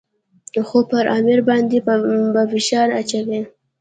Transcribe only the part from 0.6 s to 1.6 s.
خو پر امیر